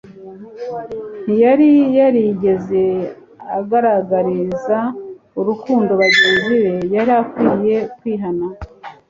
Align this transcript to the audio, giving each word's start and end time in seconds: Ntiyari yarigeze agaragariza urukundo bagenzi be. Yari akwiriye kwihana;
Ntiyari 1.23 1.69
yarigeze 1.97 2.83
agaragariza 3.57 4.79
urukundo 5.39 5.91
bagenzi 6.01 6.53
be. 6.61 6.71
Yari 6.95 7.11
akwiriye 7.21 7.77
kwihana; 7.97 8.45